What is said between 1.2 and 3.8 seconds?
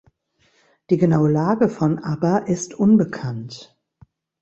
Lage von Abba ist unbekannt.